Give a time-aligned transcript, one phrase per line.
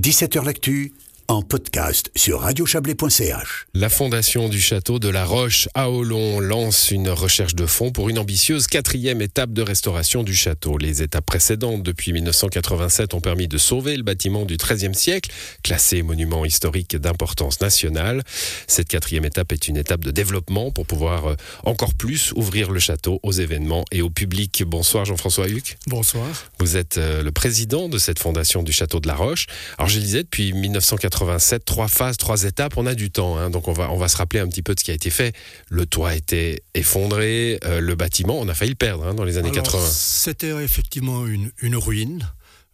[0.00, 0.92] 17h L'actu
[1.30, 3.66] en podcast sur radiochablais.ch.
[3.74, 8.08] La fondation du château de la Roche à Olon lance une recherche de fonds pour
[8.08, 10.76] une ambitieuse quatrième étape de restauration du château.
[10.76, 15.30] Les étapes précédentes, depuis 1987, ont permis de sauver le bâtiment du XIIIe siècle,
[15.62, 18.24] classé monument historique d'importance nationale.
[18.66, 22.80] Cette quatrième étape est une étape de développement pour pouvoir euh, encore plus ouvrir le
[22.80, 24.64] château aux événements et au public.
[24.66, 25.78] Bonsoir Jean-François Huc.
[25.86, 26.26] Bonsoir.
[26.58, 29.46] Vous êtes euh, le président de cette fondation du château de la Roche.
[29.78, 33.36] Alors je disais, depuis 1987, 87, trois phases, trois étapes, on a du temps.
[33.36, 33.50] Hein.
[33.50, 35.10] donc on va, on va se rappeler un petit peu de ce qui a été
[35.10, 35.34] fait.
[35.68, 39.24] Le toit a été effondré, euh, le bâtiment, on a failli le perdre hein, dans
[39.24, 39.86] les années 80.
[39.90, 42.26] C'était effectivement une, une ruine.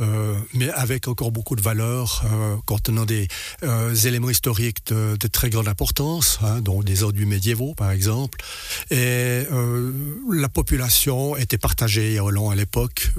[0.00, 3.28] Euh, mais avec encore beaucoup de valeur, euh, contenant des
[3.62, 8.40] euh, éléments historiques de, de, très grande importance, hein, dont des ordures médiévaux par exemple.
[8.90, 9.44] Et
[10.30, 13.12] la population était partagée à Hollande à l'époque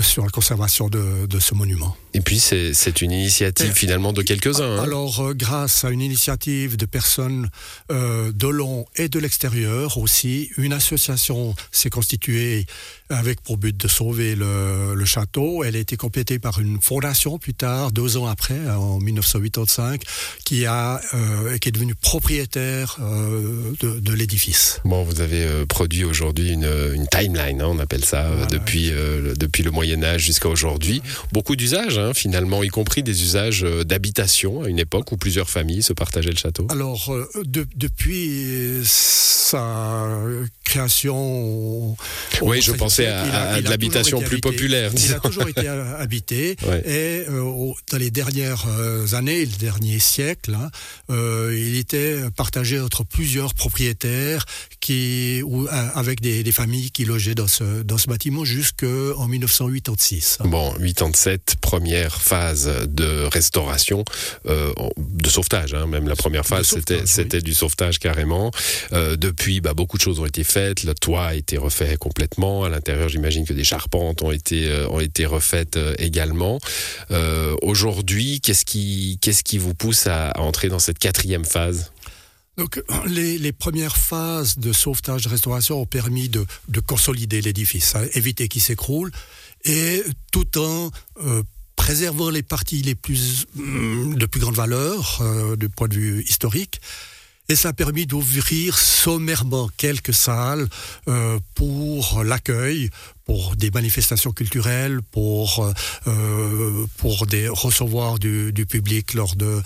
[0.00, 1.96] sur la conservation de, de, ce monument.
[2.14, 4.78] Et puis c'est une initiative Et, finalement de quelques-uns.
[4.78, 4.82] Hein.
[4.82, 7.50] Alors grâce à une initiative de personnes
[7.90, 12.66] d'Hollande et de l'extérieur aussi, une association s'est constituée
[13.12, 15.64] avec pour but de sauver le, le château.
[15.64, 20.02] Elle a été complétée par une fondation plus tard, deux ans après, en 1985,
[20.44, 24.80] qui, a, euh, qui est devenue propriétaire euh, de, de l'édifice.
[24.84, 28.46] Bon, vous avez euh, produit aujourd'hui une, une, timeline, hein, on appelle ça, voilà.
[28.46, 31.02] depuis, euh, depuis le Moyen Âge jusqu'à aujourd'hui.
[31.32, 35.50] Beaucoup d'usages, hein, finalement, y compris des usages euh, d'habitation à une époque où plusieurs
[35.50, 36.66] familles se partageaient le château.
[36.70, 40.18] Alors, de, depuis sa
[40.72, 41.96] création...
[42.40, 44.90] Oui, je pensais à, de l'habitation plus populaire.
[44.96, 46.82] Il a toujours été habité ouais.
[46.86, 50.70] et euh, dans les dernières euh, années, les derniers siècles, hein,
[51.10, 54.46] euh, il était partagé entre plusieurs propriétaires
[54.80, 60.38] qui, ou, avec des, des, familles qui logeaient dans ce, dans ce bâtiment jusqu'en 1986.
[60.44, 64.04] Bon, 87, première phase de restauration,
[64.46, 67.42] euh, de sauvetage, hein, même la première phase, c'était c'était oui.
[67.42, 68.50] du sauvetage carrément.
[68.92, 72.68] Depuis, bah, beaucoup de choses ont été faites, le toit a été refait complètement, à
[72.68, 76.58] l'intérieur, j'imagine que des charpentes ont été, euh, ont été refaites euh, également.
[77.10, 81.92] Euh, Aujourd'hui, qu'est-ce qui, qu'est-ce qui vous pousse à, entrer dans cette quatrième phase?
[82.58, 87.94] Donc, les, les, premières phases de sauvetage de restauration ont permis de, de consolider l'édifice,
[87.94, 89.10] hein, éviter qu'il s'écroule,
[89.64, 90.02] et
[90.32, 90.90] tout en
[91.76, 95.22] préservant les parties les plus de plus grande valeur
[95.56, 96.80] du point de vue historique.
[97.52, 100.66] Et ça a permis d'ouvrir sommairement quelques salles
[101.06, 102.88] euh, pour l'accueil,
[103.26, 105.70] pour des manifestations culturelles, pour,
[106.06, 109.60] euh, pour des, recevoir du, public lors de,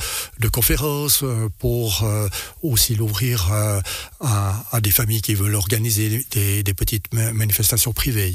[0.48, 1.22] conférences,
[1.60, 2.28] pour euh,
[2.60, 3.80] aussi l'ouvrir euh,
[4.18, 8.34] à, des familles qui veulent organiser des, petites manifestations privées.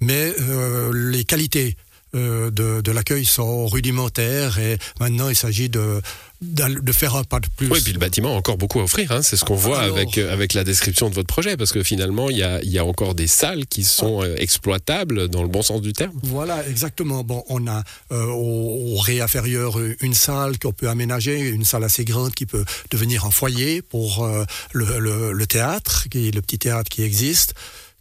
[0.00, 1.78] Mais euh, les qualités
[2.14, 6.00] euh, de, de l'accueil sont rudimentaires et maintenant il s'agit de
[6.44, 7.68] de faire un pas de plus.
[7.68, 9.12] Oui, puis le bâtiment a encore beaucoup à offrir.
[9.12, 9.22] Hein.
[9.22, 12.30] C'est ce qu'on voit Alors, avec, avec la description de votre projet, parce que finalement,
[12.30, 14.28] il y a, y a encore des salles qui sont ah.
[14.36, 16.12] exploitables dans le bon sens du terme.
[16.22, 17.24] Voilà, exactement.
[17.24, 17.82] Bon, on a
[18.12, 22.46] euh, au, au ré inférieur une salle qu'on peut aménager, une salle assez grande qui
[22.46, 27.02] peut devenir un foyer pour euh, le, le, le théâtre, qui le petit théâtre qui
[27.02, 27.54] existe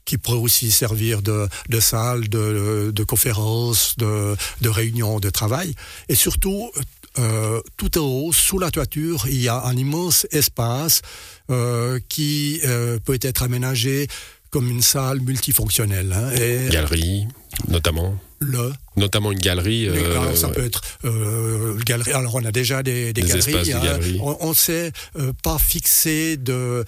[0.06, 5.76] qui pourrait aussi servir de, de salle de, de conférences, de, de réunions, de travail.
[6.10, 6.72] Et surtout,
[7.20, 11.02] euh, tout en haut, sous la toiture, il y a un immense espace
[11.50, 14.08] euh, qui euh, peut être aménagé
[14.50, 16.14] comme une salle multifonctionnelle.
[16.14, 17.28] Hein, et Galerie,
[17.68, 20.54] notamment le notamment une galerie euh, alors, ça ouais.
[20.54, 24.20] peut être euh, galerie alors on a déjà des, des, des galeries, hein, de galerie.
[24.22, 26.86] on ne sait euh, pas fixer de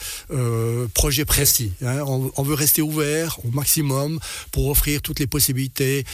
[0.93, 4.19] projet précis hein, on, on, veut rester ouvert au maximum
[4.51, 6.05] pour offrir toutes les possibilités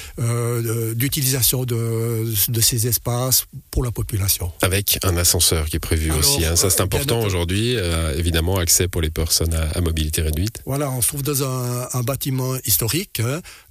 [0.95, 6.19] d'utilisation de, de ces espaces pour la population avec un ascenseur qui est prévu alors,
[6.19, 6.55] aussi hein.
[6.55, 7.75] ça c'est important aujourd'hui
[8.15, 11.87] évidemment accès pour les personnes à, à, mobilité réduite voilà on se trouve dans un,
[11.93, 13.21] un bâtiment historique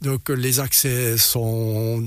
[0.03, 2.03] donc les accès sont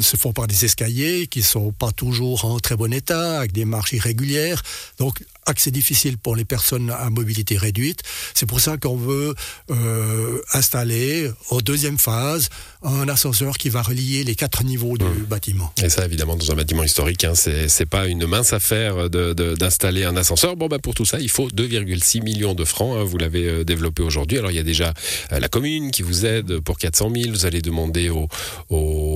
[0.00, 3.64] se font par des escaliers qui sont pas toujours en très bon état, avec des
[3.64, 4.62] marches irrégulières.
[4.98, 8.02] Donc, accès difficile pour les personnes à mobilité réduite.
[8.34, 9.34] C'est pour ça qu'on veut
[9.70, 12.48] euh, installer en deuxième phase
[12.82, 15.24] un ascenseur qui va relier les quatre niveaux du mmh.
[15.28, 15.72] bâtiment.
[15.82, 20.16] Et ça, évidemment, dans un bâtiment historique, hein, c'est pas une mince affaire d'installer un
[20.16, 20.56] ascenseur.
[20.56, 22.96] Bon, bah, pour tout ça, il faut 2,6 millions de francs.
[22.96, 24.38] Hein, vous l'avez euh, développé aujourd'hui.
[24.38, 24.94] Alors, il y a déjà
[25.32, 27.30] euh, la commune qui vous aide pour 400 000.
[27.30, 28.28] Vous allez demander aux,
[28.68, 29.09] aux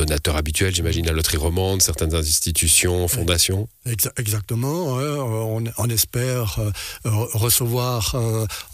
[0.00, 3.68] donateurs habituels, j'imagine, la loterie romande, certaines institutions, fondations.
[3.86, 4.98] Exactement.
[4.98, 6.60] On, on, espère
[7.04, 8.14] recevoir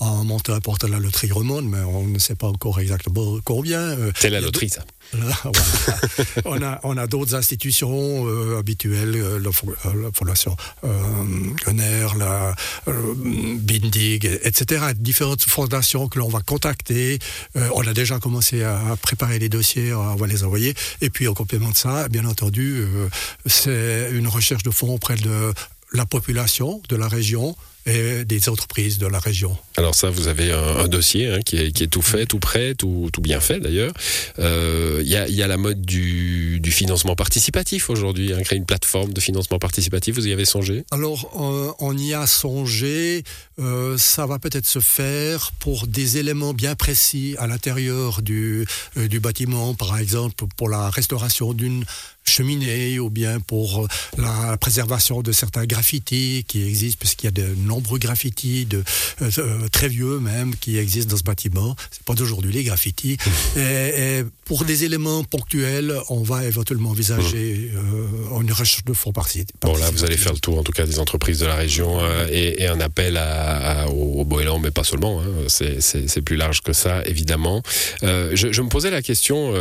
[0.00, 3.96] un montant important de la loterie romande, mais on ne sait pas encore exactement combien.
[4.16, 4.84] C'est la loterie, ça.
[6.44, 9.50] on a, on a d'autres institutions euh, habituelles, euh, la,
[9.94, 10.90] la, Fondation euh,
[12.18, 12.54] la
[12.88, 13.14] euh,
[13.56, 14.86] Bindig, etc.
[14.96, 17.18] Différentes fondations que l'on va contacter.
[17.54, 20.74] on a déjà commencé à, préparer les dossiers, on va les envoyer.
[21.00, 22.84] Et puis, en complément de ça, bien entendu,
[23.46, 25.54] c'est une recherche de fonds auprès de
[25.92, 27.56] la population de la région,
[27.86, 29.56] et des entreprises de la région.
[29.76, 33.40] Alors ça, vous avez un, dossier hein, qui, est, tout fait, tout prêt, tout, bien
[33.40, 33.92] fait d'ailleurs.
[34.38, 39.20] Euh, il y, a, la mode du, financement participatif aujourd'hui, hein, créer une plateforme de
[39.20, 40.84] financement participatif, vous y avez songé?
[40.90, 43.24] Alors euh, on y a songé,
[43.58, 48.66] euh, ça va peut-être se faire pour des éléments bien précis à l'intérieur du,
[49.20, 51.84] bâtiment, par exemple pour la restauration d'une
[52.24, 53.86] cheminée ou bien pour
[54.18, 58.82] la préservation de certains graffitis qui existent, puisqu'il y a de nombreux graffitis de,
[59.68, 61.76] très vieux même qui existent dans ce bâtiment.
[61.90, 63.16] C'est pas d'aujourd'hui les graffitis.
[63.26, 63.58] Mmh.
[63.58, 68.40] Et, pour des éléments ponctuels, on va éventuellement envisager mmh.
[68.42, 69.50] une recherche de fonds par site.
[69.60, 71.98] Bon là, vous allez faire le tour en tout cas des entreprises de la région
[72.30, 75.20] et, un appel à, au, au mais pas seulement.
[75.20, 75.46] Hein.
[75.48, 77.62] C'est plus large que ça, évidemment.
[78.02, 79.52] je, je, me posais la question,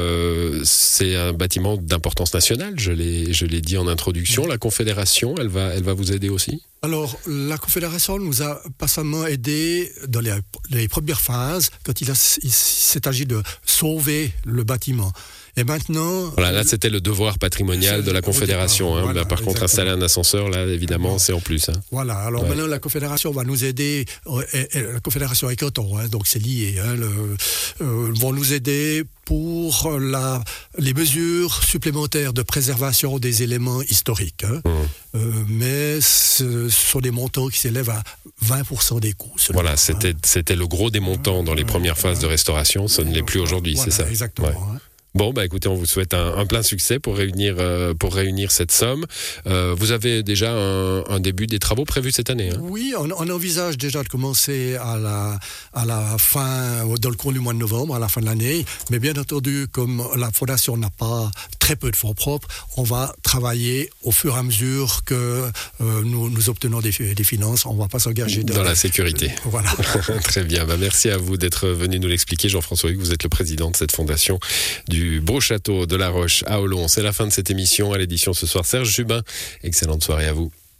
[0.63, 4.45] c'est un bâtiment d'importance nationale je l'ai, dit en introduction.
[4.45, 6.61] La Confédération, elle va, elle va vous aider aussi?
[6.85, 10.21] Alors, la Confédération nous a pas seulement aidé dans
[10.69, 12.09] les, premières phases, quand il,
[12.43, 15.11] il s'est agi de sauver le bâtiment.
[15.57, 16.31] Et maintenant.
[16.35, 18.97] Voilà, là, c'était le devoir patrimonial de la Confédération.
[18.97, 19.13] Hein.
[19.13, 21.69] Bah, par contre, installer un ascenseur, là, évidemment, c'est en plus.
[21.69, 21.73] Hein.
[21.91, 24.05] Voilà, alors maintenant, la Confédération va nous aider.
[24.53, 26.75] Et, la Confédération est canton, hein, donc c'est lié.
[26.83, 27.37] Hein, le,
[27.81, 30.43] euh, vont nous aider pour la,
[30.77, 34.43] les mesures supplémentaires de préservation des éléments historiques.
[34.43, 34.61] Hein.
[34.65, 34.69] Mmh.
[35.15, 38.03] Euh, mais ce sont des montants qui s'élèvent à
[38.45, 39.31] 20% des coûts.
[39.51, 42.87] Voilà, c'était, c'était le gros des montants dans les premières phases de restauration.
[42.87, 44.74] Ce ne l'est plus aujourd'hui, c'est ça Exactement.
[45.15, 48.73] Bon, bah écoutez, on vous souhaite un, plein succès pour réunir, euh, pour réunir cette
[48.73, 49.05] somme.
[49.47, 52.59] Euh, vous avez déjà un, début des travaux prévus cette année hein?
[52.59, 55.39] Oui, on, envisage déjà de commencer à la,
[55.73, 58.65] à la fin, dans le cours du mois de novembre, à la fin de l'année.
[58.91, 61.31] Mais bien entendu, comme la Fondation n'a pas
[61.65, 62.47] très peu de fonds propres,
[62.77, 65.49] on va travailler au fur et à mesure que
[65.81, 67.65] euh, nous, nous, obtenons des, des, finances.
[67.65, 69.31] On ne va pas s'engager dans, la sécurité.
[69.45, 69.71] voilà.
[70.23, 70.65] très bien.
[70.65, 72.91] Bah, merci à vous d'être venu nous l'expliquer, Jean-François.
[72.95, 74.39] Vous êtes le président de cette fondation
[74.87, 76.87] du beau château de la Roche à Olon.
[76.87, 78.63] C'est la fin de cette émission à l'édition ce soir.
[78.63, 79.23] Serge Jubin,
[79.63, 80.51] excellente soirée à vous.